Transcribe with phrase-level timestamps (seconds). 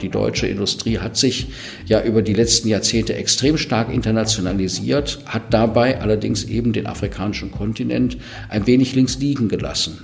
[0.00, 1.48] Die deutsche Industrie hat sich
[1.86, 8.16] ja über die letzten Jahrzehnte extrem stark internationalisiert, hat dabei allerdings eben den afrikanischen Kontinent
[8.48, 9.98] ein wenig links liegen gelassen.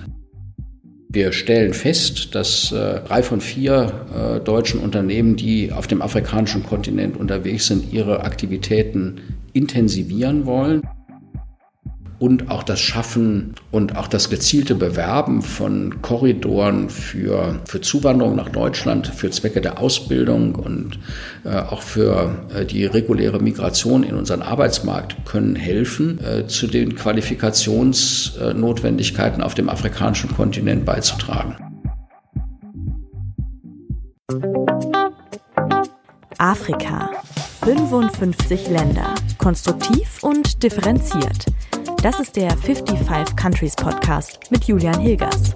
[1.11, 6.63] Wir stellen fest, dass äh, drei von vier äh, deutschen Unternehmen, die auf dem afrikanischen
[6.63, 9.17] Kontinent unterwegs sind, ihre Aktivitäten
[9.55, 10.83] intensivieren wollen
[12.19, 18.49] und auch das Schaffen und auch das gezielte Bewerben von Korridoren für, für Zuwanderung nach
[18.49, 20.99] Deutschland, für Zwecke der Ausbildung und
[21.45, 26.97] äh, auch für äh, die reguläre Migration in unseren Arbeitsmarkt können helfen, äh, zu den
[26.97, 31.57] Qualifikationsnotwendigkeiten auf dem afrikanischen Kontinent beizutragen.
[36.39, 37.11] Afrika.
[37.65, 39.15] 55 Länder.
[39.39, 41.47] Konstruktiv und differenziert.
[42.01, 45.53] Das ist der 55 Countries Podcast mit Julian Hilgers.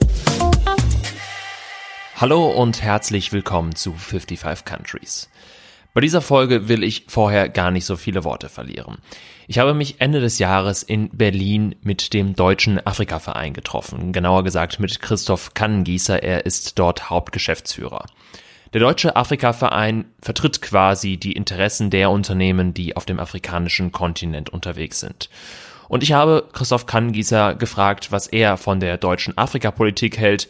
[2.16, 5.30] Hallo und herzlich willkommen zu 55 Countries.
[5.94, 8.98] Bei dieser Folge will ich vorher gar nicht so viele Worte verlieren.
[9.46, 14.80] Ich habe mich Ende des Jahres in Berlin mit dem Deutschen Afrika-Verein getroffen, genauer gesagt
[14.80, 18.06] mit Christoph Kannengießer, er ist dort Hauptgeschäftsführer.
[18.72, 24.98] Der Deutsche Afrika-Verein vertritt quasi die Interessen der Unternehmen, die auf dem afrikanischen Kontinent unterwegs
[24.98, 25.28] sind.
[25.88, 30.48] Und ich habe Christoph Kannengießer gefragt, was er von der deutschen Afrikapolitik hält,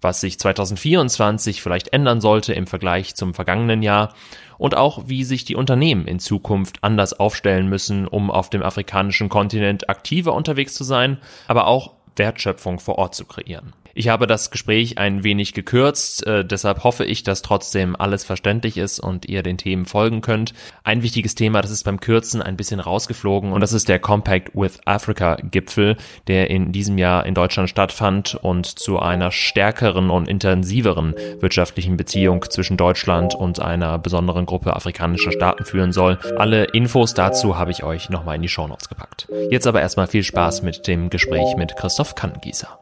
[0.00, 4.14] was sich 2024 vielleicht ändern sollte im Vergleich zum vergangenen Jahr
[4.58, 9.28] und auch wie sich die Unternehmen in Zukunft anders aufstellen müssen, um auf dem afrikanischen
[9.28, 13.72] Kontinent aktiver unterwegs zu sein, aber auch Wertschöpfung vor Ort zu kreieren.
[13.94, 18.78] Ich habe das Gespräch ein wenig gekürzt, äh, deshalb hoffe ich, dass trotzdem alles verständlich
[18.78, 20.54] ist und ihr den Themen folgen könnt.
[20.84, 24.54] Ein wichtiges Thema, das ist beim Kürzen ein bisschen rausgeflogen und das ist der Compact
[24.54, 30.28] with Africa Gipfel, der in diesem Jahr in Deutschland stattfand und zu einer stärkeren und
[30.28, 36.18] intensiveren wirtschaftlichen Beziehung zwischen Deutschland und einer besonderen Gruppe afrikanischer Staaten führen soll.
[36.36, 39.28] Alle Infos dazu habe ich euch nochmal in die Shownotes gepackt.
[39.50, 42.81] Jetzt aber erstmal viel Spaß mit dem Gespräch mit Christoph Kannengießer.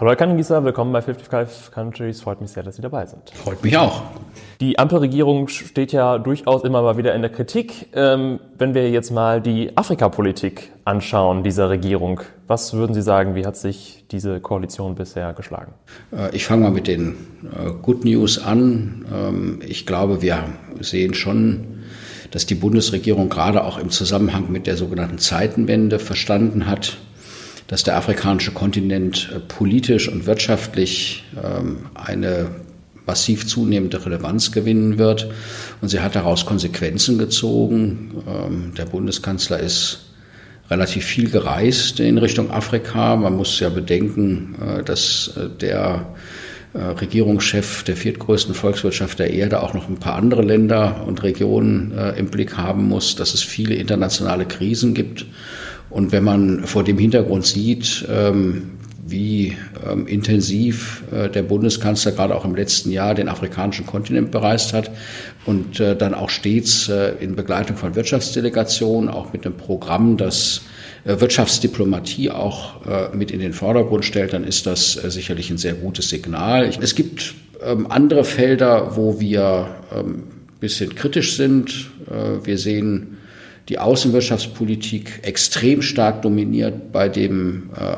[0.00, 2.20] Hallo Herr Kannengießer, willkommen bei 55 Countries.
[2.20, 3.30] Freut mich sehr, dass Sie dabei sind.
[3.34, 4.02] Freut mich auch.
[4.60, 7.88] Die Ampelregierung steht ja durchaus immer mal wieder in der Kritik.
[7.94, 13.44] Ähm, wenn wir jetzt mal die Afrikapolitik anschauen dieser Regierung, was würden Sie sagen, wie
[13.44, 15.72] hat sich diese Koalition bisher geschlagen?
[16.16, 19.04] Äh, ich fange mal mit den äh, Good News an.
[19.12, 20.44] Ähm, ich glaube, wir
[20.78, 21.80] sehen schon,
[22.30, 26.98] dass die Bundesregierung gerade auch im Zusammenhang mit der sogenannten Zeitenwende verstanden hat,
[27.68, 32.50] dass der afrikanische Kontinent äh, politisch und wirtschaftlich ähm, eine
[33.06, 35.30] massiv zunehmende Relevanz gewinnen wird.
[35.80, 38.22] Und sie hat daraus Konsequenzen gezogen.
[38.26, 40.06] Ähm, der Bundeskanzler ist
[40.70, 43.16] relativ viel gereist in Richtung Afrika.
[43.16, 46.06] Man muss ja bedenken, äh, dass äh, der
[46.74, 52.26] Regierungschef der viertgrößten Volkswirtschaft der Erde auch noch ein paar andere Länder und Regionen im
[52.26, 55.24] Blick haben muss, dass es viele internationale Krisen gibt
[55.90, 58.78] und wenn man vor dem Hintergrund sieht, ähm,
[59.10, 59.56] wie
[59.90, 64.90] ähm, intensiv äh, der Bundeskanzler gerade auch im letzten Jahr den afrikanischen Kontinent bereist hat
[65.46, 70.62] und äh, dann auch stets äh, in Begleitung von Wirtschaftsdelegationen, auch mit einem Programm, das
[71.04, 76.70] Wirtschaftsdiplomatie auch mit in den Vordergrund stellt, dann ist das sicherlich ein sehr gutes Signal.
[76.82, 77.34] Es gibt
[77.64, 80.24] ähm, andere Felder, wo wir ein
[80.60, 81.90] bisschen kritisch sind.
[82.42, 83.17] Wir sehen
[83.68, 87.96] die Außenwirtschaftspolitik extrem stark dominiert bei dem äh,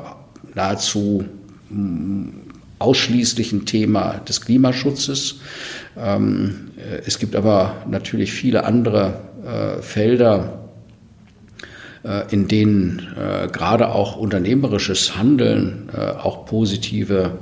[0.55, 1.25] nahezu
[1.69, 2.29] mm,
[2.79, 5.41] ausschließlichen Thema des Klimaschutzes.
[5.97, 10.61] Ähm, äh, es gibt aber natürlich viele andere äh, Felder,
[12.03, 17.39] äh, in denen äh, gerade auch unternehmerisches Handeln äh, auch positive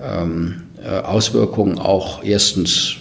[0.00, 0.62] ähm,
[1.02, 2.96] Auswirkungen auch erstens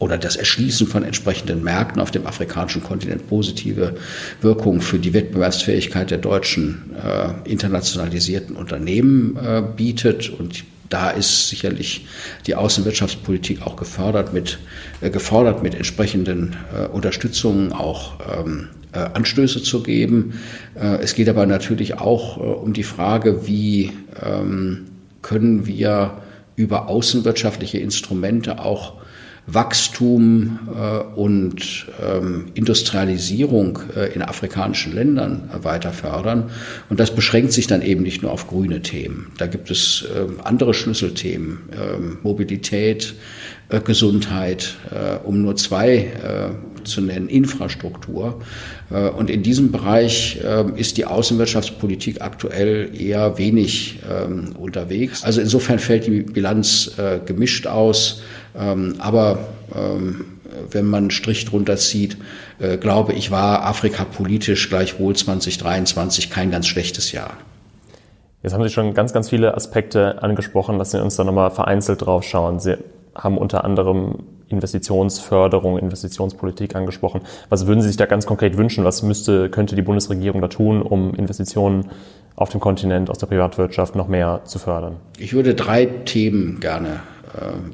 [0.00, 3.94] oder das Erschließen von entsprechenden Märkten auf dem afrikanischen Kontinent positive
[4.40, 10.30] Wirkungen für die Wettbewerbsfähigkeit der deutschen äh, internationalisierten Unternehmen äh, bietet.
[10.30, 12.06] Und da ist sicherlich
[12.46, 14.58] die Außenwirtschaftspolitik auch gefördert mit,
[15.02, 20.40] äh, gefordert, mit entsprechenden äh, Unterstützungen auch ähm, äh, Anstöße zu geben.
[20.76, 23.92] Äh, es geht aber natürlich auch um die Frage, wie
[24.24, 24.86] ähm,
[25.20, 26.22] können wir
[26.56, 28.94] über außenwirtschaftliche Instrumente auch
[29.46, 36.50] Wachstum äh, und ähm, Industrialisierung äh, in afrikanischen Ländern äh, weiter fördern.
[36.88, 39.32] Und das beschränkt sich dann eben nicht nur auf grüne Themen.
[39.38, 43.14] Da gibt es ähm, andere Schlüsselthemen, ähm, Mobilität,
[43.70, 48.40] äh, Gesundheit, äh, um nur zwei äh, zu nennen, Infrastruktur.
[48.90, 55.22] Äh, und in diesem Bereich äh, ist die Außenwirtschaftspolitik aktuell eher wenig ähm, unterwegs.
[55.24, 58.22] Also insofern fällt die Bilanz äh, gemischt aus.
[58.58, 59.38] Ähm, aber
[59.74, 60.24] ähm,
[60.70, 62.16] wenn man einen Strich drunter zieht,
[62.80, 67.36] glaube ich, war Afrika politisch gleichwohl 2023 kein ganz schlechtes Jahr.
[68.42, 70.78] Jetzt haben Sie schon ganz, ganz viele Aspekte angesprochen.
[70.78, 72.58] Lassen Sie uns da nochmal vereinzelt drauf schauen.
[72.58, 72.78] Sie
[73.14, 77.20] haben unter anderem Investitionsförderung, Investitionspolitik angesprochen.
[77.50, 78.84] Was würden Sie sich da ganz konkret wünschen?
[78.84, 81.90] Was müsste, könnte die Bundesregierung da tun, um Investitionen
[82.34, 84.96] auf dem Kontinent aus der Privatwirtschaft noch mehr zu fördern?
[85.18, 87.19] Ich würde drei Themen gerne äh,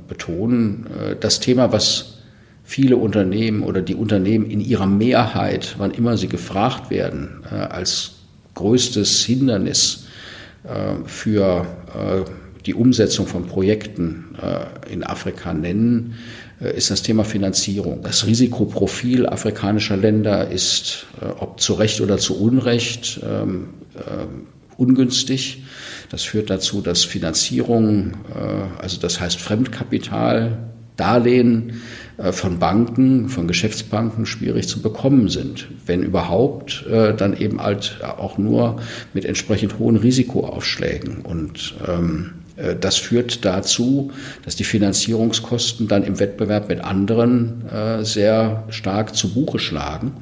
[0.09, 0.87] betonen.
[0.87, 2.19] Äh, das Thema, was
[2.65, 8.17] viele Unternehmen oder die Unternehmen in ihrer Mehrheit, wann immer sie gefragt werden, äh, als
[8.55, 10.07] größtes Hindernis
[10.65, 12.31] äh, für äh,
[12.65, 16.15] die Umsetzung von Projekten äh, in Afrika nennen,
[16.59, 18.01] ist das Thema Finanzierung.
[18.03, 21.05] Das Risikoprofil afrikanischer Länder ist,
[21.39, 23.69] ob zu Recht oder zu Unrecht, ähm,
[24.79, 25.65] ungünstig.
[26.11, 28.13] Das führt dazu, dass Finanzierung,
[28.79, 30.57] also das heißt Fremdkapital,
[30.97, 31.83] Darlehen
[32.17, 35.69] äh, von Banken, von Geschäftsbanken schwierig zu bekommen sind.
[35.85, 38.81] Wenn überhaupt, äh, dann eben halt auch nur
[39.13, 41.19] mit entsprechend hohen Risikoaufschlägen.
[41.19, 44.11] Und ähm, äh, das führt dazu,
[44.45, 50.15] dass die Finanzierungskosten dann im Wettbewerb mit anderen äh, sehr stark zu Buche schlagen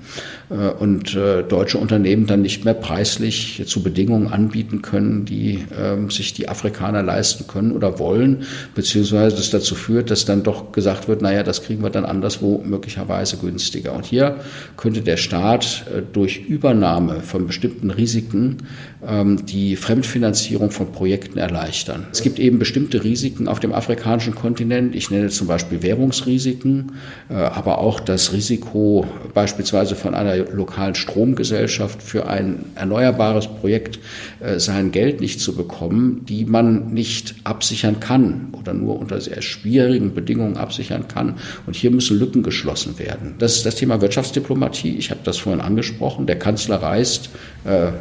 [0.43, 6.34] äh, und deutsche Unternehmen dann nicht mehr preislich zu Bedingungen anbieten können, die ähm, sich
[6.34, 8.44] die Afrikaner leisten können oder wollen,
[8.74, 12.62] beziehungsweise das dazu führt, dass dann doch gesagt wird, naja, das kriegen wir dann anderswo
[12.64, 13.94] möglicherweise günstiger.
[13.94, 14.40] Und hier
[14.76, 18.58] könnte der Staat durch Übernahme von bestimmten Risiken
[19.06, 22.06] ähm, die Fremdfinanzierung von Projekten erleichtern.
[22.12, 24.94] Es gibt eben bestimmte Risiken auf dem afrikanischen Kontinent.
[24.94, 26.92] Ich nenne zum Beispiel Währungsrisiken,
[27.28, 33.98] äh, aber auch das Risiko beispielsweise von einer lokalen Stromgesellschaft für ein erneuerbares Projekt
[34.40, 39.42] äh, sein Geld nicht zu bekommen, die man nicht absichern kann oder nur unter sehr
[39.42, 41.36] schwierigen Bedingungen absichern kann.
[41.66, 43.34] Und hier müssen Lücken geschlossen werden.
[43.38, 44.96] Das ist das Thema Wirtschaftsdiplomatie.
[44.96, 46.26] Ich habe das vorhin angesprochen.
[46.26, 47.30] Der Kanzler reist
[47.64, 47.92] äh, äh,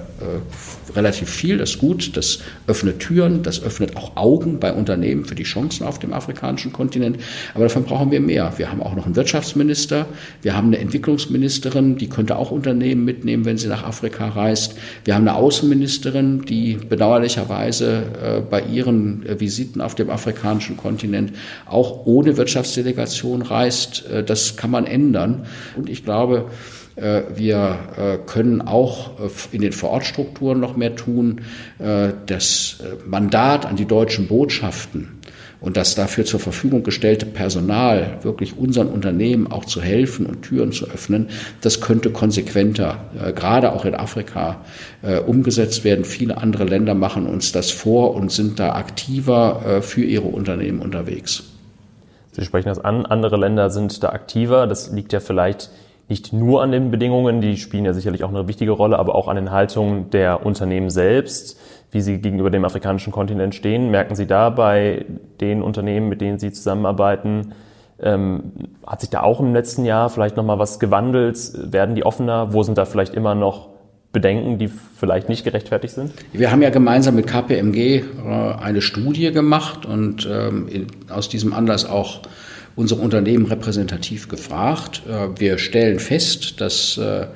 [0.95, 5.35] relativ viel, das ist gut, das öffnet Türen, das öffnet auch Augen bei Unternehmen für
[5.35, 7.17] die Chancen auf dem afrikanischen Kontinent.
[7.53, 8.53] Aber davon brauchen wir mehr.
[8.57, 10.05] Wir haben auch noch einen Wirtschaftsminister,
[10.41, 14.75] wir haben eine Entwicklungsministerin, die könnte auch Unternehmen mitnehmen, wenn sie nach Afrika reist.
[15.05, 21.33] Wir haben eine Außenministerin, die bedauerlicherweise äh, bei ihren äh, Visiten auf dem afrikanischen Kontinent
[21.65, 24.05] auch ohne Wirtschaftsdelegation reist.
[24.09, 25.45] Äh, das kann man ändern.
[25.75, 26.49] Und ich glaube,
[26.95, 31.41] wir äh, können auch äh, in den Vorortstrukturen noch mehr tun.
[32.27, 35.19] Das Mandat an die deutschen Botschaften
[35.59, 40.71] und das dafür zur Verfügung gestellte Personal, wirklich unseren Unternehmen auch zu helfen und Türen
[40.71, 41.29] zu öffnen,
[41.61, 43.05] das könnte konsequenter,
[43.35, 44.61] gerade auch in Afrika,
[45.25, 46.05] umgesetzt werden.
[46.05, 51.43] Viele andere Länder machen uns das vor und sind da aktiver für ihre Unternehmen unterwegs.
[52.31, 54.67] Sie sprechen das an, andere Länder sind da aktiver.
[54.67, 55.69] Das liegt ja vielleicht
[56.09, 59.27] nicht nur an den Bedingungen, die spielen ja sicherlich auch eine wichtige Rolle, aber auch
[59.27, 61.59] an den Haltungen der Unternehmen selbst,
[61.91, 63.89] wie sie gegenüber dem afrikanischen Kontinent stehen.
[63.89, 65.05] Merken Sie da bei
[65.39, 67.53] den Unternehmen, mit denen Sie zusammenarbeiten,
[68.01, 68.51] ähm,
[68.85, 71.37] hat sich da auch im letzten Jahr vielleicht nochmal was gewandelt?
[71.71, 72.53] Werden die offener?
[72.53, 73.69] Wo sind da vielleicht immer noch
[74.11, 76.13] Bedenken, die vielleicht nicht gerechtfertigt sind?
[76.33, 78.03] Wir haben ja gemeinsam mit KPMG äh,
[78.61, 82.21] eine Studie gemacht und ähm, aus diesem Anlass auch
[82.75, 85.03] unsere Unternehmen repräsentativ gefragt.
[85.07, 87.27] Äh, wir stellen fest, dass äh, äh,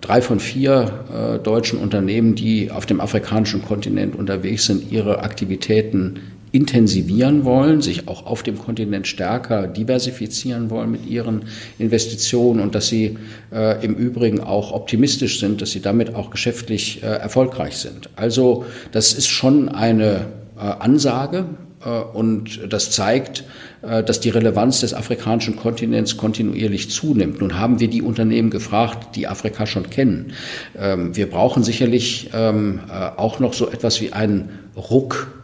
[0.00, 6.20] drei von vier deutschen Unternehmen, die auf dem afrikanischen Kontinent unterwegs sind, ihre Aktivitäten
[6.54, 11.46] intensivieren wollen, sich auch auf dem Kontinent stärker diversifizieren wollen mit ihren
[11.80, 13.18] Investitionen und dass sie
[13.52, 18.08] äh, im Übrigen auch optimistisch sind, dass sie damit auch geschäftlich äh, erfolgreich sind.
[18.14, 21.46] Also das ist schon eine äh, Ansage
[21.88, 23.44] und das zeigt,
[23.82, 27.40] äh, dass die Relevanz des afrikanischen Kontinents kontinuierlich zunimmt.
[27.40, 30.32] Nun haben wir die Unternehmen gefragt, die Afrika schon kennen.
[30.78, 35.42] Ähm, wir brauchen sicherlich ähm, äh, auch noch so etwas wie einen Ruck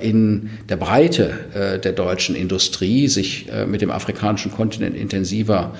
[0.00, 5.74] in der Breite äh, der deutschen Industrie, sich äh, mit dem afrikanischen Kontinent intensiver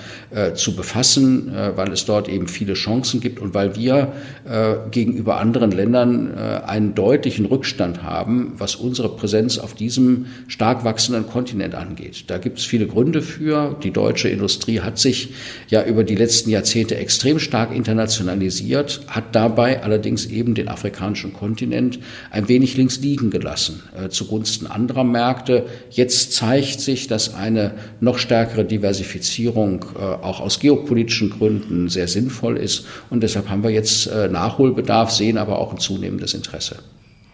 [0.55, 4.13] zu befassen, weil es dort eben viele Chancen gibt und weil wir
[4.91, 11.75] gegenüber anderen Ländern einen deutlichen Rückstand haben, was unsere Präsenz auf diesem stark wachsenden Kontinent
[11.75, 12.25] angeht.
[12.27, 13.77] Da gibt es viele Gründe für.
[13.83, 15.33] Die deutsche Industrie hat sich
[15.67, 21.99] ja über die letzten Jahrzehnte extrem stark internationalisiert, hat dabei allerdings eben den afrikanischen Kontinent
[22.29, 23.70] ein wenig links liegen gelassen.
[23.71, 25.65] Lassen äh, zugunsten anderer Märkte.
[25.89, 32.57] Jetzt zeigt sich, dass eine noch stärkere Diversifizierung äh, auch aus geopolitischen Gründen sehr sinnvoll
[32.57, 32.85] ist.
[33.09, 36.77] Und deshalb haben wir jetzt äh, Nachholbedarf, sehen aber auch ein zunehmendes Interesse.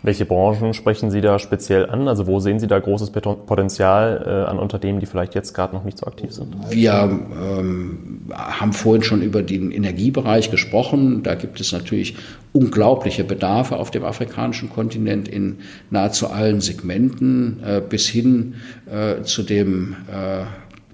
[0.04, 2.08] Welche Branchen sprechen Sie da speziell an?
[2.08, 5.84] Also wo sehen Sie da großes Potenzial äh, an Unternehmen, die vielleicht jetzt gerade noch
[5.84, 6.56] nicht so aktiv sind?
[6.70, 11.24] Wir ähm, haben vorhin schon über den Energiebereich gesprochen.
[11.24, 12.16] Da gibt es natürlich
[12.54, 18.56] unglaubliche Bedarfe auf dem afrikanischen Kontinent in nahezu allen Segmenten äh, bis hin
[18.92, 20.46] äh, zu dem äh,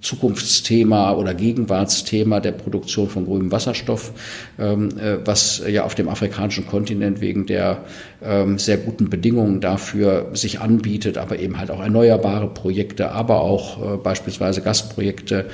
[0.03, 4.11] Zukunftsthema oder Gegenwartsthema der Produktion von grünem Wasserstoff,
[4.59, 7.85] ähm, äh, was ja auf dem afrikanischen Kontinent wegen der
[8.21, 13.93] ähm, sehr guten Bedingungen dafür sich anbietet, aber eben halt auch erneuerbare Projekte, aber auch
[13.93, 15.45] äh, beispielsweise Gasprojekte.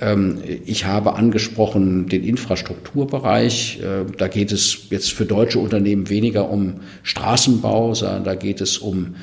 [0.00, 3.80] Ähm, ich habe angesprochen den Infrastrukturbereich.
[3.80, 8.78] Äh, da geht es jetzt für deutsche Unternehmen weniger um Straßenbau, sondern da geht es
[8.78, 9.16] um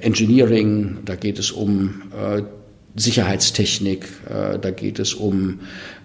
[0.00, 2.02] Engineering, da geht es um
[2.96, 5.60] Sicherheitstechnik, äh, da geht es um,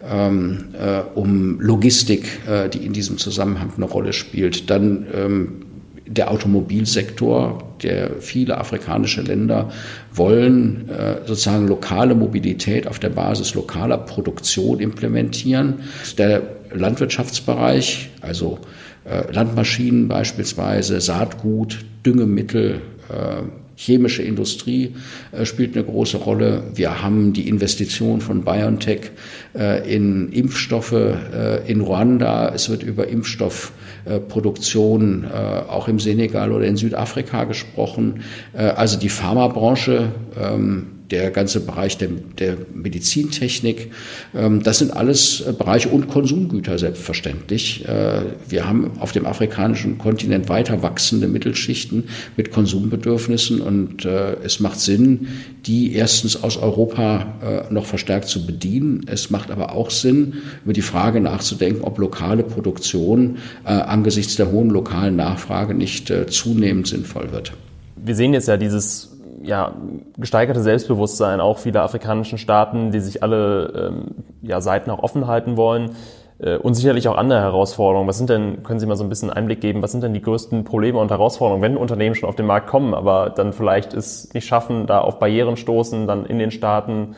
[0.08, 4.70] ähm, äh, um Logistik, äh, die in diesem Zusammenhang eine Rolle spielt.
[4.70, 5.66] Dann ähm,
[6.08, 9.72] der Automobilsektor, der viele afrikanische Länder
[10.14, 15.82] wollen äh, sozusagen lokale Mobilität auf der Basis lokaler Produktion implementieren.
[16.18, 18.60] Der Landwirtschaftsbereich, also
[19.06, 23.44] äh, Landmaschinen beispielsweise, Saatgut, Düngemittel, äh,
[23.76, 24.96] chemische Industrie
[25.32, 26.64] äh, spielt eine große Rolle.
[26.74, 29.12] Wir haben die Investition von BioNTech
[29.54, 32.52] äh, in Impfstoffe äh, in Ruanda.
[32.54, 35.28] Es wird über Impfstoffproduktion äh,
[35.70, 38.22] auch im Senegal oder in Südafrika gesprochen.
[38.54, 42.10] Äh, also die Pharmabranche ähm, der ganze Bereich der,
[42.40, 43.92] der Medizintechnik,
[44.34, 47.88] ähm, das sind alles äh, Bereiche und Konsumgüter selbstverständlich.
[47.88, 52.06] Äh, wir haben auf dem afrikanischen Kontinent weiter wachsende Mittelschichten
[52.38, 55.28] mit Konsumbedürfnissen und äh, es macht Sinn,
[55.66, 59.02] die erstens aus Europa noch verstärkt zu bedienen.
[59.08, 64.70] Es macht aber auch Sinn, über die Frage nachzudenken, ob lokale Produktion angesichts der hohen
[64.70, 67.54] lokalen Nachfrage nicht zunehmend sinnvoll wird.
[67.96, 69.15] Wir sehen jetzt ja dieses
[69.46, 69.74] ja,
[70.18, 74.06] gesteigerte Selbstbewusstsein auch vieler afrikanischen Staaten, die sich alle ähm,
[74.42, 75.92] ja, Seiten auch offen halten wollen
[76.40, 78.08] äh, und sicherlich auch andere Herausforderungen.
[78.08, 80.22] Was sind denn, können Sie mal so ein bisschen Einblick geben, was sind denn die
[80.22, 84.34] größten Probleme und Herausforderungen, wenn Unternehmen schon auf den Markt kommen, aber dann vielleicht es
[84.34, 87.16] nicht schaffen, da auf Barrieren stoßen, dann in den Staaten,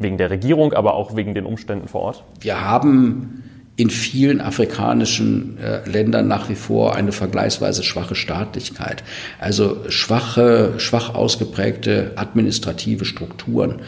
[0.00, 2.24] wegen der Regierung, aber auch wegen den Umständen vor Ort?
[2.40, 3.44] Wir haben
[3.80, 9.02] in vielen afrikanischen äh, Ländern nach wie vor eine vergleichsweise schwache Staatlichkeit.
[9.38, 13.80] Also schwache, schwach ausgeprägte administrative Strukturen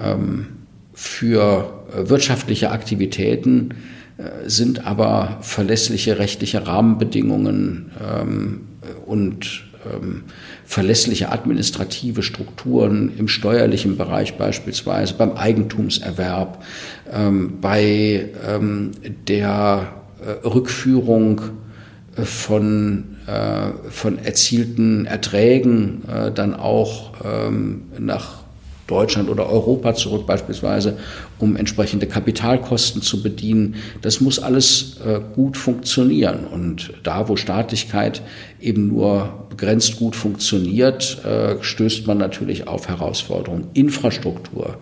[0.00, 0.46] ähm,
[0.94, 3.74] für äh, wirtschaftliche Aktivitäten
[4.16, 8.60] äh, sind aber verlässliche rechtliche Rahmenbedingungen ähm,
[9.06, 10.24] und ähm,
[10.64, 16.62] verlässliche administrative Strukturen im steuerlichen Bereich beispielsweise, beim Eigentumserwerb,
[17.14, 18.92] ähm, bei ähm,
[19.28, 21.40] der äh, Rückführung
[22.16, 28.42] äh, von, äh, von erzielten Erträgen äh, dann auch ähm, nach
[28.86, 30.98] Deutschland oder Europa zurück beispielsweise,
[31.42, 33.74] um entsprechende Kapitalkosten zu bedienen.
[34.00, 36.44] Das muss alles äh, gut funktionieren.
[36.44, 38.22] Und da, wo Staatlichkeit
[38.60, 43.66] eben nur begrenzt gut funktioniert, äh, stößt man natürlich auf Herausforderungen.
[43.74, 44.78] Infrastruktur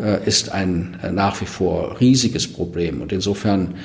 [0.00, 3.02] äh, ist ein nach wie vor riesiges Problem.
[3.02, 3.76] Und insofern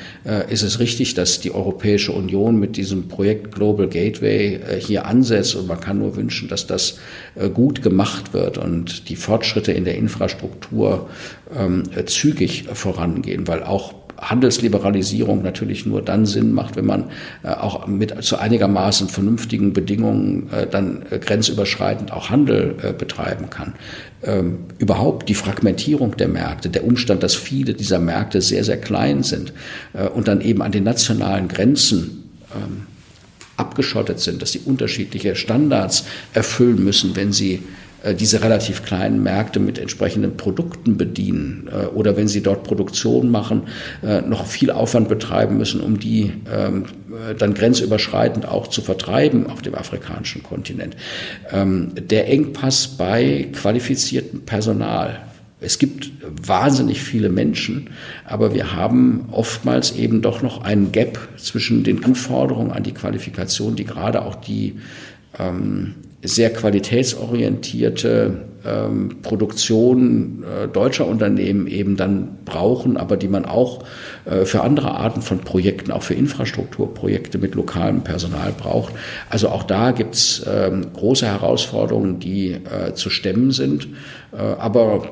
[0.50, 5.56] ist es richtig, dass die Europäische Union mit diesem Projekt Global Gateway hier ansetzt.
[5.56, 6.98] Und man kann nur wünschen, dass das
[7.54, 11.10] gut gemacht wird und die Fortschritte in der Infrastruktur
[11.54, 11.84] ähm,
[12.16, 17.12] zügig vorangehen, weil auch Handelsliberalisierung natürlich nur dann Sinn macht, wenn man
[17.44, 23.74] äh, auch mit zu einigermaßen vernünftigen Bedingungen äh, dann äh, grenzüberschreitend auch Handel betreiben kann.
[24.24, 29.24] Ähm, überhaupt die Fragmentierung der Märkte, der Umstand, dass viele dieser Märkte sehr, sehr klein
[29.24, 29.54] sind
[30.14, 32.88] und dann eben an den nationalen Grenzen ähm,
[33.58, 37.64] abgeschottet sind, dass sie unterschiedliche Standards erfüllen müssen, wenn sie
[38.14, 43.64] diese relativ kleinen Märkte mit entsprechenden Produkten bedienen äh, oder wenn sie dort Produktion machen,
[44.04, 46.86] äh, noch viel Aufwand betreiben müssen, um die ähm,
[47.38, 50.96] dann grenzüberschreitend auch zu vertreiben auf dem afrikanischen Kontinent.
[51.52, 55.22] Ähm, der Engpass bei qualifiziertem Personal.
[55.62, 57.90] Es gibt wahnsinnig viele Menschen,
[58.26, 63.76] aber wir haben oftmals eben doch noch einen Gap zwischen den Anforderungen an die Qualifikation,
[63.76, 64.76] die gerade auch die
[65.40, 65.96] ähm,
[66.28, 73.84] sehr qualitätsorientierte ähm, Produktion äh, deutscher Unternehmen eben dann brauchen, aber die man auch
[74.26, 78.94] äh, für andere Arten von Projekten, auch für Infrastrukturprojekte mit lokalem Personal braucht.
[79.30, 83.88] Also auch da gibt's ähm, große Herausforderungen, die äh, zu stemmen sind.
[84.32, 85.10] Äh, aber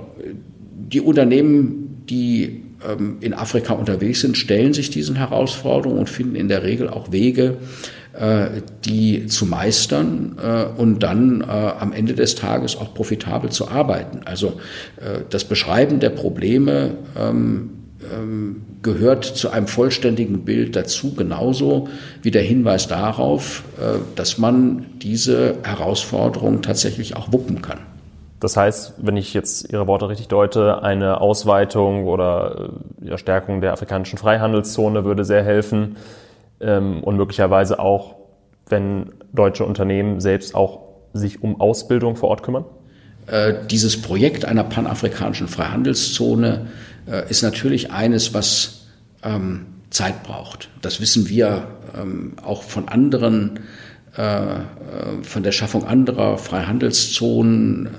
[0.93, 6.47] die Unternehmen, die ähm, in Afrika unterwegs sind, stellen sich diesen Herausforderungen und finden in
[6.47, 7.57] der Regel auch Wege,
[8.85, 14.21] die zu meistern äh, und dann äh, am Ende des Tages auch profitabel zu arbeiten.
[14.25, 14.59] Also
[15.29, 17.71] das Beschreiben der Probleme ähm,
[18.11, 21.87] ähm, gehört zu einem vollständigen Bild dazu, genauso
[22.21, 23.63] wie der Hinweis darauf,
[24.15, 27.79] dass man diese Herausforderung tatsächlich auch wuppen kann.
[28.41, 32.71] Das heißt, wenn ich jetzt Ihre Worte richtig deute, eine Ausweitung oder
[33.15, 35.95] Stärkung der afrikanischen Freihandelszone würde sehr helfen
[36.63, 38.15] und möglicherweise auch,
[38.67, 42.65] wenn deutsche Unternehmen selbst auch sich um Ausbildung vor Ort kümmern?
[43.27, 46.67] Äh, dieses Projekt einer panafrikanischen Freihandelszone
[47.09, 48.87] äh, ist natürlich eines, was
[49.23, 50.69] ähm, Zeit braucht.
[50.81, 51.67] Das wissen wir
[51.97, 53.59] ähm, auch von anderen,
[54.15, 54.55] äh
[55.23, 57.89] von der Schaffung anderer Freihandelszonen.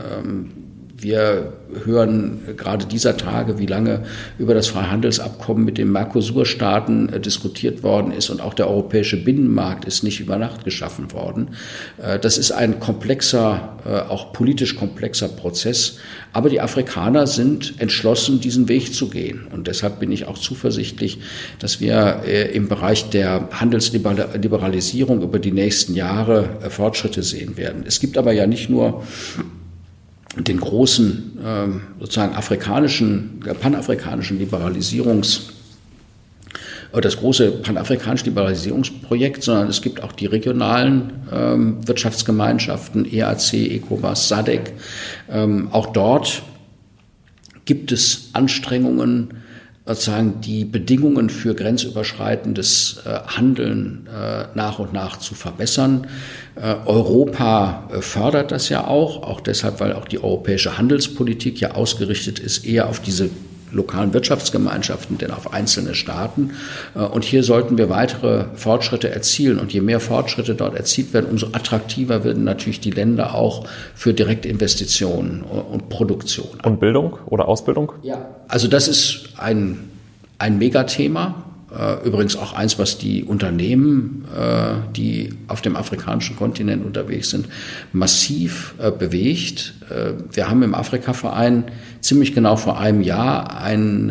[1.04, 1.52] Wir
[1.84, 4.04] hören gerade dieser Tage, wie lange
[4.38, 9.84] über das Freihandelsabkommen mit den Mercosur-Staaten äh, diskutiert worden ist und auch der europäische Binnenmarkt
[9.84, 11.56] ist nicht über Nacht geschaffen worden.
[12.02, 15.98] Äh, das ist ein komplexer, äh, auch politisch komplexer Prozess.
[16.32, 19.46] Aber die Afrikaner sind entschlossen, diesen Weg zu gehen.
[19.52, 21.18] Und deshalb bin ich auch zuversichtlich,
[21.58, 27.84] dass wir im Bereich der Handelsliberalisierung über die nächsten Jahre Fortschritte sehen werden.
[27.86, 29.04] Es gibt aber ja nicht nur
[30.36, 35.54] den großen ähm, sozusagen afrikanischen, panafrikanischen Liberalisierungs
[36.94, 44.28] äh, das große panafrikanische Liberalisierungsprojekt, sondern es gibt auch die regionalen ähm, Wirtschaftsgemeinschaften, EAC, ECOWAS,
[44.28, 44.72] SADC.
[45.30, 46.42] Ähm, auch dort
[47.64, 49.43] gibt es Anstrengungen,
[49.86, 56.06] sozusagen die Bedingungen für grenzüberschreitendes äh, Handeln äh, nach und nach zu verbessern.
[56.56, 62.38] Äh, Europa fördert das ja auch, auch deshalb, weil auch die europäische Handelspolitik ja ausgerichtet
[62.38, 63.28] ist, eher auf diese
[63.74, 66.52] lokalen Wirtschaftsgemeinschaften denn auf einzelne Staaten.
[66.94, 69.58] Äh, und hier sollten wir weitere Fortschritte erzielen.
[69.58, 74.14] Und je mehr Fortschritte dort erzielt werden, umso attraktiver werden natürlich die Länder auch für
[74.14, 76.58] Direktinvestitionen und Produktion.
[76.62, 77.92] Und Bildung oder Ausbildung?
[78.02, 79.90] Ja, also das ist ein,
[80.38, 81.44] ein Megathema.
[81.76, 87.48] Äh, übrigens auch eins, was die Unternehmen, äh, die auf dem afrikanischen Kontinent unterwegs sind,
[87.92, 89.74] massiv äh, bewegt.
[90.32, 91.64] Wir haben im Afrika-Verein
[92.00, 94.10] ziemlich genau vor einem Jahr ein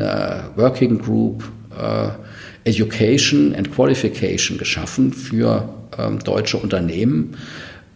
[0.55, 1.43] Working Group
[2.63, 7.35] Education and Qualification geschaffen für ähm, deutsche Unternehmen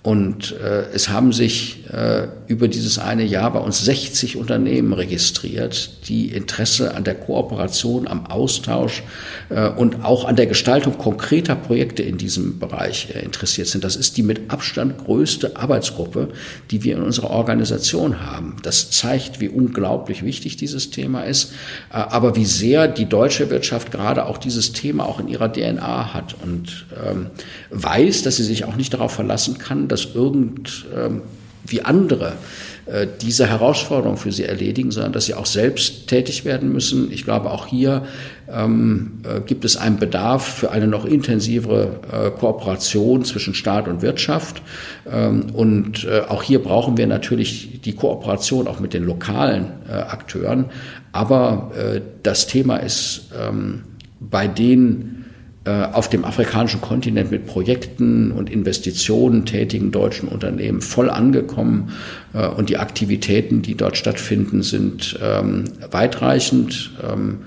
[0.04, 6.08] und äh, es haben sich äh, über dieses eine Jahr bei uns 60 Unternehmen registriert,
[6.08, 9.04] die Interesse an der Kooperation, am Austausch
[9.50, 13.84] äh, und auch an der Gestaltung konkreter Projekte in diesem Bereich äh, interessiert sind.
[13.84, 16.30] Das ist die mit Abstand größte Arbeitsgruppe,
[16.72, 18.56] die wir in unserer Organisation haben.
[18.64, 21.52] Das zeigt, wie unglaublich wichtig dieses Thema ist,
[21.92, 26.14] äh, aber wie sehr die deutsche Wirtschaft gerade auch dieses Thema auch in ihrer DNA
[26.14, 27.28] hat und ähm,
[27.72, 32.34] weiß, dass sie sich auch nicht darauf verlassen kann, dass irgendwie andere
[32.88, 37.12] äh, diese Herausforderung für sie erledigen, sondern dass sie auch selbst tätig werden müssen.
[37.12, 38.06] Ich glaube, auch hier
[38.50, 44.02] ähm, äh, gibt es einen Bedarf für eine noch intensivere äh, Kooperation zwischen Staat und
[44.02, 44.62] Wirtschaft.
[45.12, 49.92] Ähm, und äh, auch hier brauchen wir natürlich die Kooperation auch mit den lokalen äh,
[49.92, 50.66] Akteuren.
[51.12, 53.84] Aber äh, das Thema ist ähm,
[54.22, 55.17] bei den
[55.70, 61.92] auf dem afrikanischen Kontinent mit Projekten und Investitionen tätigen deutschen Unternehmen voll angekommen
[62.34, 67.40] äh, und die Aktivitäten, die dort stattfinden, sind ähm, weitreichend, ähm,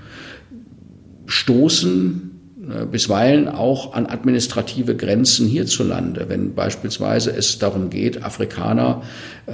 [1.25, 2.31] stoßen
[2.69, 6.25] äh, bisweilen auch an administrative Grenzen hierzulande.
[6.27, 9.01] Wenn beispielsweise es darum geht, Afrikaner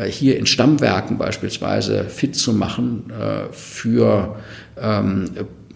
[0.09, 3.05] hier in Stammwerken beispielsweise fit zu machen
[3.51, 4.35] für
[4.79, 5.25] ähm,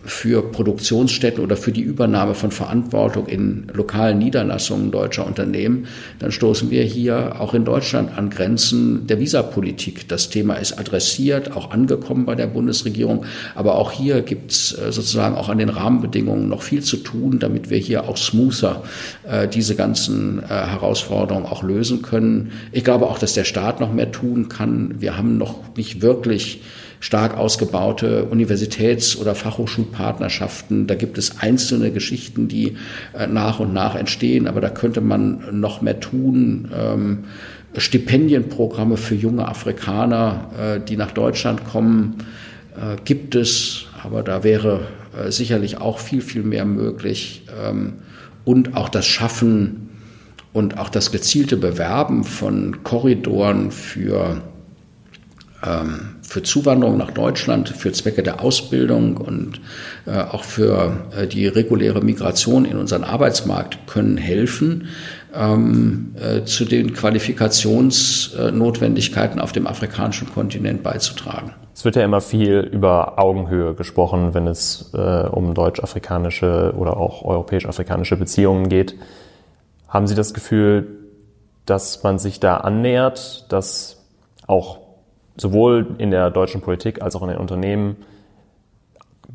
[0.04, 5.88] für Produktionsstätten oder für die Übernahme von Verantwortung in lokalen Niederlassungen deutscher Unternehmen,
[6.20, 10.08] dann stoßen wir hier auch in Deutschland an Grenzen der Visapolitik.
[10.08, 13.26] Das Thema ist adressiert, auch angekommen bei der Bundesregierung.
[13.56, 17.40] Aber auch hier gibt es äh, sozusagen auch an den Rahmenbedingungen noch viel zu tun,
[17.40, 18.84] damit wir hier auch smoother
[19.30, 22.52] äh, diese ganzen äh, Herausforderungen auch lösen können.
[22.72, 24.96] Ich glaube auch, dass der Staat noch mehr tun kann.
[25.00, 26.62] Wir haben noch nicht wirklich
[27.02, 30.88] stark ausgebaute Universitäts- oder Fachhochschulpartnerschaften.
[30.88, 32.78] Da gibt es einzelne Geschichten, die
[33.18, 36.70] äh, nach und nach entstehen, aber da könnte man noch mehr tun.
[36.74, 37.24] Ähm,
[37.76, 42.18] Stipendienprogramme für junge Afrikaner, äh, die nach Deutschland kommen,
[42.76, 44.88] äh, gibt es, aber da wäre
[45.28, 47.44] sicherlich auch viel, viel mehr möglich.
[47.62, 47.96] Ähm,
[48.46, 49.90] und auch das Schaffen
[50.54, 54.42] und auch das gezielte Bewerben von Korridoren für,
[55.66, 59.60] ähm, für Zuwanderung nach Deutschland, für Zwecke der Ausbildung und
[60.06, 64.88] äh, auch für äh, die reguläre Migration in unseren Arbeitsmarkt können helfen,
[65.36, 71.52] ähm, äh, zu den Qualifikationsnotwendigkeiten auf dem afrikanischen Kontinent beizutragen.
[71.76, 77.26] Es wird ja immer viel über Augenhöhe gesprochen, wenn es äh, um deutsch-afrikanische oder auch
[77.26, 78.96] europäisch-afrikanische Beziehungen geht.
[79.89, 80.88] Haben Sie das Gefühl,
[81.65, 83.98] dass man sich da annähert, dass
[84.48, 84.81] auch
[85.38, 87.98] sowohl in der deutschen Politik als auch in den Unternehmen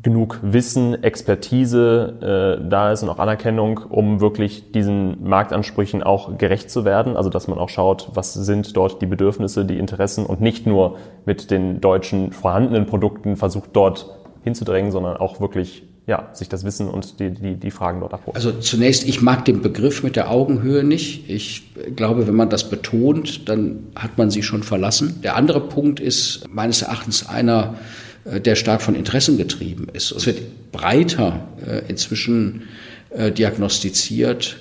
[0.03, 6.69] genug Wissen, Expertise äh, da ist und auch Anerkennung, um wirklich diesen Marktansprüchen auch gerecht
[6.69, 7.17] zu werden.
[7.17, 10.97] Also dass man auch schaut, was sind dort die Bedürfnisse, die Interessen und nicht nur
[11.25, 14.09] mit den deutschen vorhandenen Produkten versucht dort
[14.43, 18.35] hinzudrängen, sondern auch wirklich ja, sich das Wissen und die, die, die Fragen dort abholen.
[18.35, 21.29] Also zunächst, ich mag den Begriff mit der Augenhöhe nicht.
[21.29, 21.63] Ich
[21.97, 25.19] glaube, wenn man das betont, dann hat man sie schon verlassen.
[25.21, 27.75] Der andere Punkt ist meines Erachtens einer,
[28.23, 30.11] äh, der stark von Interessen getrieben ist.
[30.11, 32.63] Es wird breiter äh, inzwischen
[33.09, 34.57] äh, diagnostiziert,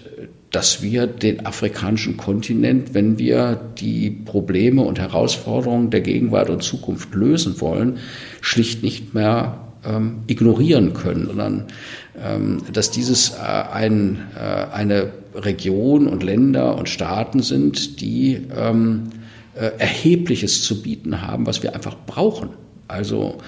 [0.50, 7.14] dass wir den afrikanischen Kontinent, wenn wir die Probleme und Herausforderungen der Gegenwart und Zukunft
[7.14, 7.98] lösen wollen,
[8.40, 11.64] schlicht nicht mehr ähm, ignorieren können, sondern
[12.22, 13.37] ähm, dass dieses äh,
[13.72, 19.11] ein, äh, eine Region und Länder und Staaten sind, die ähm,
[19.55, 22.51] äh, Erhebliches zu bieten haben, was wir einfach brauchen.
[22.88, 23.38] Also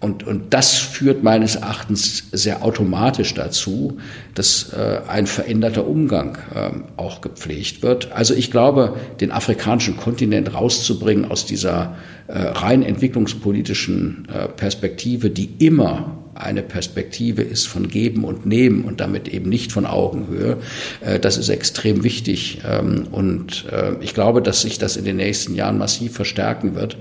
[0.00, 3.98] und, und das führt meines Erachtens sehr automatisch dazu,
[4.34, 8.10] dass äh, ein veränderter Umgang äh, auch gepflegt wird.
[8.10, 11.96] Also ich glaube, den afrikanischen Kontinent rauszubringen aus dieser
[12.28, 19.00] äh, rein entwicklungspolitischen äh, Perspektive, die immer eine Perspektive ist von Geben und Nehmen und
[19.00, 20.58] damit eben nicht von Augenhöhe.
[21.00, 22.60] Äh, das ist extrem wichtig.
[22.68, 26.96] Ähm, und äh, ich glaube, dass sich das in den nächsten Jahren massiv verstärken wird.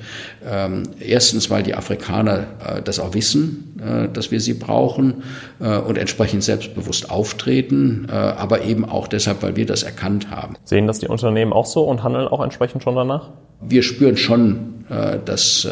[0.47, 3.65] Ähm, erstens, weil die Afrikaner äh, das auch wissen,
[4.13, 5.23] dass wir sie brauchen
[5.59, 10.55] und entsprechend selbstbewusst auftreten, aber eben auch deshalb, weil wir das erkannt haben.
[10.65, 13.29] Sehen das die Unternehmen auch so und handeln auch entsprechend schon danach?
[13.61, 14.83] Wir spüren schon,
[15.23, 15.65] dass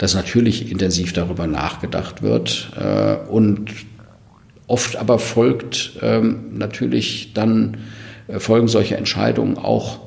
[0.00, 3.70] dass natürlich intensiv darüber nachgedacht wird äh, und
[4.66, 7.76] oft aber folgt ähm, natürlich dann
[8.26, 10.00] äh, folgen solche Entscheidungen auch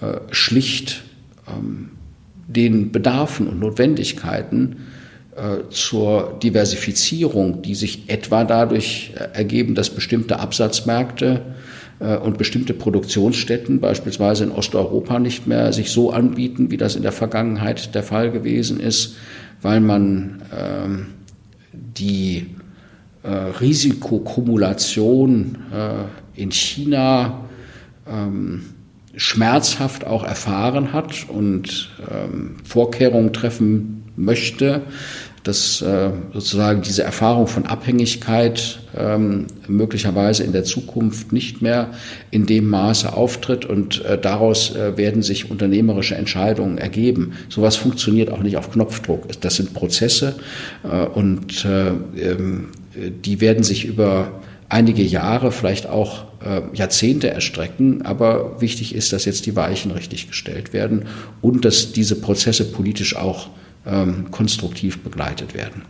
[0.00, 1.04] äh, schlicht
[1.46, 1.90] ähm,
[2.48, 4.88] den Bedarfen und Notwendigkeiten
[5.36, 11.42] äh, zur Diversifizierung, die sich etwa dadurch äh, ergeben, dass bestimmte Absatzmärkte
[12.00, 17.12] und bestimmte Produktionsstätten, beispielsweise in Osteuropa, nicht mehr sich so anbieten, wie das in der
[17.12, 19.16] Vergangenheit der Fall gewesen ist,
[19.60, 21.08] weil man ähm,
[21.72, 22.46] die
[23.22, 27.44] äh, Risikokumulation äh, in China
[28.08, 28.62] ähm,
[29.14, 34.82] schmerzhaft auch erfahren hat und ähm, Vorkehrungen treffen möchte,
[35.42, 41.92] dass äh, sozusagen diese Erfahrung von Abhängigkeit ähm, möglicherweise in der Zukunft nicht mehr
[42.30, 47.32] in dem Maße auftritt und äh, daraus äh, werden sich unternehmerische Entscheidungen ergeben.
[47.48, 49.28] Sowas funktioniert auch nicht auf Knopfdruck.
[49.40, 50.36] Das sind Prozesse
[50.84, 51.88] äh, und äh,
[52.20, 58.02] ähm, die werden sich über einige Jahre, vielleicht auch äh, Jahrzehnte erstrecken.
[58.02, 61.06] Aber wichtig ist, dass jetzt die Weichen richtig gestellt werden
[61.40, 63.48] und dass diese Prozesse politisch auch
[63.86, 65.82] ähm, konstruktiv begleitet werden.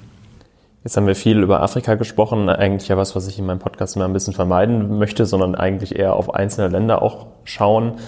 [0.83, 3.97] Jetzt haben wir viel über Afrika gesprochen, eigentlich ja was, was ich in meinem Podcast
[3.97, 7.99] immer ein bisschen vermeiden möchte, sondern eigentlich eher auf einzelne Länder auch schauen.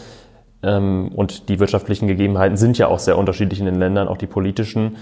[0.63, 4.27] Ähm, und die wirtschaftlichen Gegebenheiten sind ja auch sehr unterschiedlich in den Ländern, auch die
[4.27, 4.97] politischen.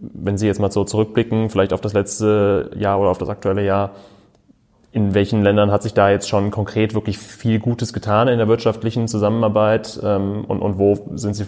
[0.00, 3.64] Wenn Sie jetzt mal so zurückblicken, vielleicht auf das letzte Jahr oder auf das aktuelle
[3.64, 3.90] Jahr,
[4.92, 8.48] in welchen Ländern hat sich da jetzt schon konkret wirklich viel Gutes getan in der
[8.48, 11.44] wirtschaftlichen Zusammenarbeit ähm, und, und wo sind Sie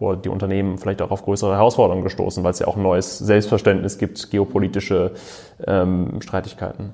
[0.00, 3.18] wo die Unternehmen vielleicht auch auf größere Herausforderungen gestoßen, weil es ja auch ein neues
[3.18, 5.12] Selbstverständnis gibt, geopolitische
[5.66, 6.90] ähm, Streitigkeiten.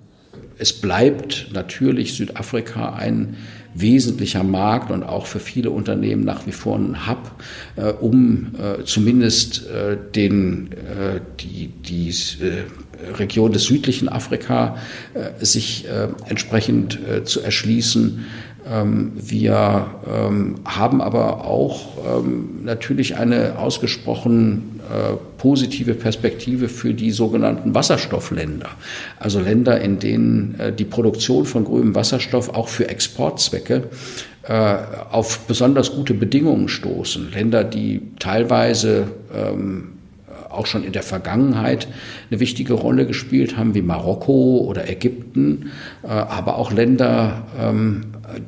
[0.58, 3.36] Es bleibt natürlich Südafrika ein
[3.74, 7.30] wesentlicher Markt und auch für viele Unternehmen nach wie vor ein Hub,
[7.76, 14.76] äh, um äh, zumindest äh, den, äh, die, die äh, Region des südlichen Afrika
[15.12, 15.86] äh, sich
[16.28, 18.24] entsprechend zu erschließen.
[18.68, 27.10] Ähm, wir ähm, haben aber auch ähm, natürlich eine ausgesprochen äh, positive Perspektive für die
[27.10, 28.68] sogenannten Wasserstoffländer.
[29.18, 33.84] Also Länder, in denen äh, die Produktion von grünem Wasserstoff auch für Exportzwecke
[34.44, 34.76] äh,
[35.10, 37.32] auf besonders gute Bedingungen stoßen.
[37.32, 39.08] Länder, die teilweise
[40.48, 41.86] auch schon in der Vergangenheit
[42.30, 47.42] eine wichtige Rolle gespielt haben, wie Marokko oder Ägypten, aber auch Länder,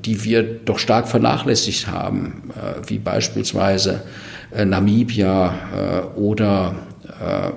[0.05, 4.03] die wir doch stark vernachlässigt haben, äh, wie beispielsweise
[4.53, 5.55] äh, Namibia
[6.17, 6.75] äh, oder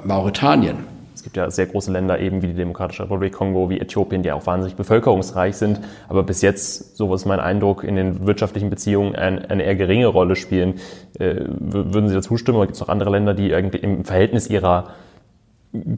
[0.05, 0.77] Mauretanien.
[1.13, 4.31] Es gibt ja sehr große Länder eben wie die Demokratische Republik Kongo, wie Äthiopien, die
[4.31, 9.15] auch wahnsinnig bevölkerungsreich sind, aber bis jetzt, so ist mein Eindruck, in den wirtschaftlichen Beziehungen
[9.15, 10.75] ein, eine eher geringe Rolle spielen.
[11.19, 14.95] Würden Sie dazu stimmen oder gibt es noch andere Länder, die im Verhältnis ihrer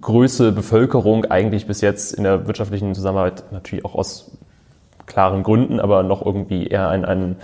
[0.02, 4.32] Größe, Bevölkerung eigentlich bis jetzt in der wirtschaftlichen Zusammenarbeit natürlich auch aus
[5.06, 7.36] klaren Gründen, aber noch irgendwie eher ein, ein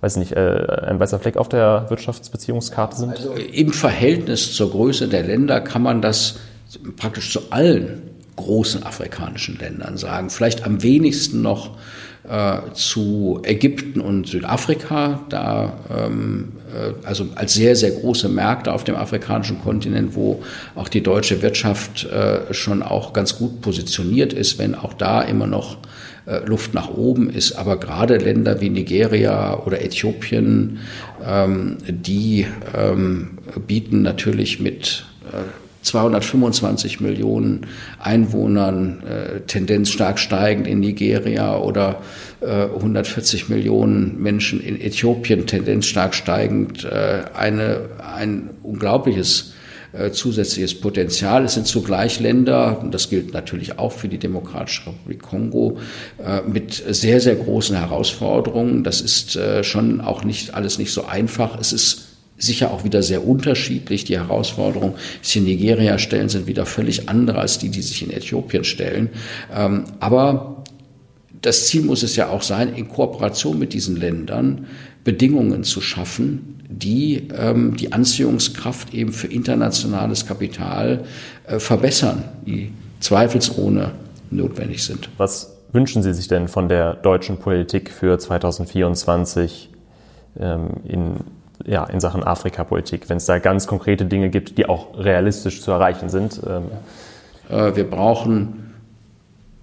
[0.00, 3.10] weiß nicht, äh, ein weißer Fleck auf der Wirtschaftsbeziehungskarte sind?
[3.10, 6.38] Also im Verhältnis zur Größe der Länder kann man das
[6.96, 8.02] praktisch zu allen
[8.36, 10.30] großen afrikanischen Ländern sagen.
[10.30, 11.76] Vielleicht am wenigsten noch
[12.28, 18.84] äh, zu Ägypten und Südafrika, da ähm, äh, also als sehr, sehr große Märkte auf
[18.84, 20.42] dem afrikanischen Kontinent, wo
[20.74, 25.46] auch die deutsche Wirtschaft äh, schon auch ganz gut positioniert ist, wenn auch da immer
[25.46, 25.78] noch
[26.38, 27.52] Luft nach oben ist.
[27.52, 30.78] Aber gerade Länder wie Nigeria oder Äthiopien,
[31.26, 35.36] ähm, die ähm, bieten natürlich mit äh,
[35.82, 37.66] 225 Millionen
[37.98, 42.02] Einwohnern, äh, Tendenz stark steigend in Nigeria oder
[42.40, 49.54] äh, 140 Millionen Menschen in Äthiopien, Tendenz stark steigend, äh, eine, ein unglaubliches
[49.92, 51.44] äh, zusätzliches Potenzial.
[51.44, 55.78] Es sind zugleich Länder, und das gilt natürlich auch für die Demokratische Republik Kongo,
[56.24, 58.84] äh, mit sehr, sehr großen Herausforderungen.
[58.84, 61.58] Das ist äh, schon auch nicht alles nicht so einfach.
[61.58, 64.04] Es ist sicher auch wieder sehr unterschiedlich.
[64.04, 68.02] Die Herausforderungen, die sich in Nigeria stellen, sind wieder völlig andere als die, die sich
[68.02, 69.10] in Äthiopien stellen.
[69.54, 70.64] Ähm, aber
[71.42, 74.66] das Ziel muss es ja auch sein, in Kooperation mit diesen Ländern
[75.04, 81.04] Bedingungen zu schaffen, die ähm, die Anziehungskraft eben für internationales Kapital
[81.46, 83.92] äh, verbessern, die zweifelsohne
[84.30, 85.08] notwendig sind.
[85.18, 89.70] Was wünschen Sie sich denn von der deutschen Politik für 2024
[90.38, 91.16] ähm, in
[91.66, 95.70] ja, in Sachen Afrikapolitik, wenn es da ganz konkrete Dinge gibt, die auch realistisch zu
[95.70, 96.40] erreichen sind?
[96.46, 96.64] Ähm.
[97.50, 98.72] Äh, wir brauchen,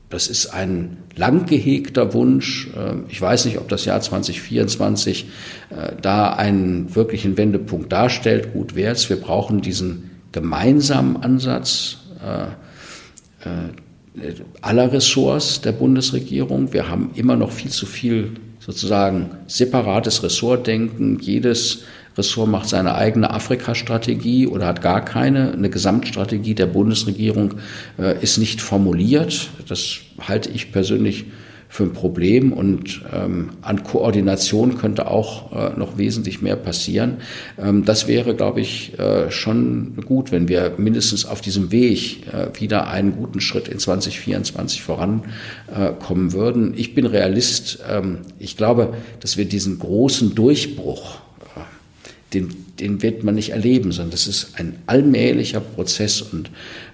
[0.10, 5.25] das ist ein lang gehegter Wunsch, ähm, ich weiß nicht, ob das Jahr 2024
[5.69, 12.47] äh, da einen wirklichen Wendepunkt darstellt, gut wäre es, wir brauchen diesen gemeinsamen Ansatz äh,
[14.62, 16.73] aller Ressorts der Bundesregierung.
[16.73, 21.19] Wir haben immer noch viel zu viel sozusagen separates Ressortdenken.
[21.19, 21.84] Jedes
[22.17, 25.53] Ressort macht seine eigene Afrika-Strategie oder hat gar keine.
[25.53, 27.56] Eine Gesamtstrategie der Bundesregierung
[27.99, 29.49] äh, ist nicht formuliert.
[29.67, 31.25] Das halte ich persönlich
[31.69, 37.17] für ein Problem und ähm, an Koordination könnte auch äh, noch wesentlich mehr passieren.
[37.58, 42.60] Ähm, das wäre, glaube ich, äh, schon gut, wenn wir mindestens auf diesem Weg äh,
[42.60, 46.73] wieder einen guten Schritt in 2024 vorankommen würden.
[46.77, 47.80] Ich bin Realist.
[47.89, 51.27] Ähm, ich glaube, dass wir diesen großen Durchbruch, äh,
[52.34, 56.50] den, den wird man nicht erleben, sondern das ist ein allmählicher Prozess und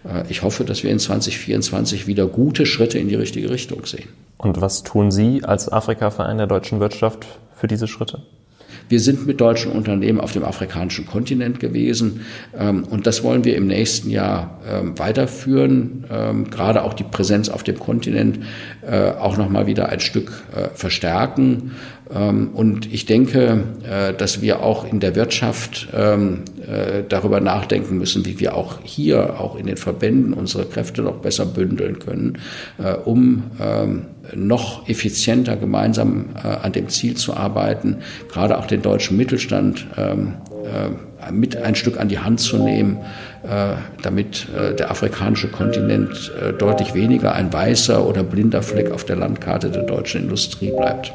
[0.06, 4.10] äh, ich hoffe, dass wir in 2024 wieder gute Schritte in die richtige Richtung sehen.
[4.38, 8.22] Und was tun Sie als Afrika-Verein der deutschen Wirtschaft für diese Schritte?
[8.90, 12.26] Wir sind mit deutschen Unternehmen auf dem afrikanischen Kontinent gewesen
[12.58, 16.06] ähm, und das wollen wir im nächsten Jahr ähm, weiterführen.
[16.12, 18.40] Ähm, gerade auch die Präsenz auf dem Kontinent
[18.82, 21.72] äh, auch noch mal wieder ein Stück äh, verstärken.
[22.14, 27.98] Ähm, und ich denke, äh, dass wir auch in der Wirtschaft ähm, äh, darüber nachdenken
[27.98, 32.40] müssen, wie wir auch hier, auch in den Verbänden, unsere Kräfte noch besser bündeln können,
[32.78, 37.98] äh, um ähm, noch effizienter gemeinsam an dem Ziel zu arbeiten,
[38.32, 39.86] gerade auch den deutschen Mittelstand
[41.30, 43.00] mit ein Stück an die Hand zu nehmen,
[44.02, 44.48] damit
[44.80, 50.22] der afrikanische Kontinent deutlich weniger ein weißer oder blinder Fleck auf der Landkarte der deutschen
[50.22, 51.12] Industrie bleibt.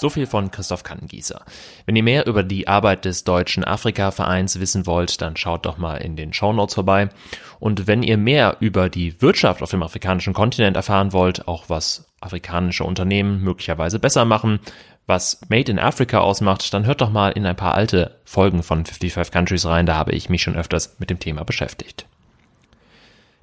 [0.00, 1.44] So viel von Christoph Kannengießer.
[1.84, 5.96] Wenn ihr mehr über die Arbeit des Deutschen Afrika-Vereins wissen wollt, dann schaut doch mal
[5.96, 7.08] in den Show Notes vorbei.
[7.58, 12.06] Und wenn ihr mehr über die Wirtschaft auf dem afrikanischen Kontinent erfahren wollt, auch was
[12.20, 14.60] afrikanische Unternehmen möglicherweise besser machen,
[15.08, 18.84] was Made in Africa ausmacht, dann hört doch mal in ein paar alte Folgen von
[18.84, 22.06] 55 Countries rein, da habe ich mich schon öfters mit dem Thema beschäftigt.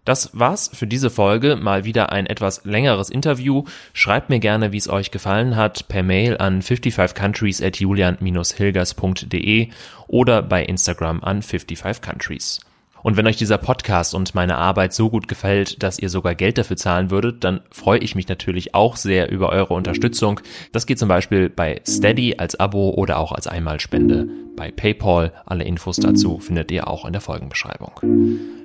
[0.06, 1.56] Das war's für diese Folge.
[1.56, 3.64] Mal wieder ein etwas längeres Interview.
[3.94, 9.70] Schreibt mir gerne, wie es euch gefallen hat, per Mail an 55countries at julian-hilgers.de
[10.08, 12.60] oder bei Instagram an 55countries.
[13.06, 16.58] Und wenn euch dieser Podcast und meine Arbeit so gut gefällt, dass ihr sogar Geld
[16.58, 20.40] dafür zahlen würdet, dann freue ich mich natürlich auch sehr über eure Unterstützung.
[20.72, 25.34] Das geht zum Beispiel bei Steady als Abo oder auch als Einmalspende bei PayPal.
[25.46, 27.92] Alle Infos dazu findet ihr auch in der Folgenbeschreibung.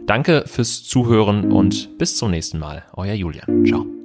[0.06, 2.84] Danke fürs Zuhören und bis zum nächsten Mal.
[2.94, 3.66] Euer Julian.
[3.66, 3.99] Ciao.